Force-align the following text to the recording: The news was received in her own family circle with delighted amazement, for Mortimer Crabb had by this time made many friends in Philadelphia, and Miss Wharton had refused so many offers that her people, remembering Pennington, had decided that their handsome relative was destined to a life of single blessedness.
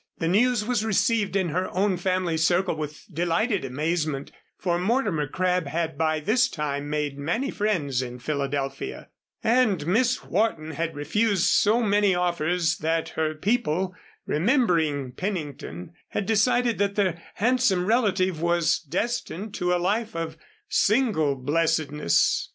The 0.17 0.27
news 0.27 0.65
was 0.65 0.83
received 0.83 1.35
in 1.35 1.49
her 1.49 1.69
own 1.69 1.95
family 1.95 2.35
circle 2.35 2.73
with 2.75 3.05
delighted 3.13 3.63
amazement, 3.63 4.31
for 4.57 4.79
Mortimer 4.79 5.27
Crabb 5.27 5.67
had 5.67 5.95
by 5.95 6.19
this 6.19 6.49
time 6.49 6.89
made 6.89 7.19
many 7.19 7.51
friends 7.51 8.01
in 8.01 8.17
Philadelphia, 8.17 9.09
and 9.43 9.85
Miss 9.85 10.23
Wharton 10.23 10.71
had 10.71 10.95
refused 10.95 11.45
so 11.53 11.83
many 11.83 12.15
offers 12.15 12.79
that 12.79 13.09
her 13.09 13.35
people, 13.35 13.93
remembering 14.25 15.11
Pennington, 15.11 15.91
had 16.07 16.25
decided 16.25 16.79
that 16.79 16.95
their 16.95 17.21
handsome 17.35 17.85
relative 17.85 18.41
was 18.41 18.79
destined 18.79 19.53
to 19.53 19.71
a 19.71 19.77
life 19.77 20.15
of 20.15 20.35
single 20.67 21.35
blessedness. 21.35 22.49